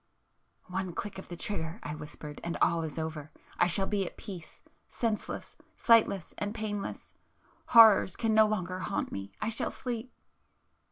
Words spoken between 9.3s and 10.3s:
I shall sleep!"